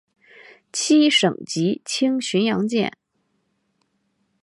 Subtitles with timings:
[0.73, 2.97] 七省级轻巡洋舰。